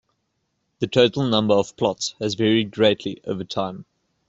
The 0.79 0.87
total 0.87 1.27
number 1.27 1.53
of 1.53 1.75
plots 1.77 2.15
has 2.17 2.33
varied 2.33 2.71
greatly 2.71 3.21
over 3.25 3.43
time. 3.43 3.85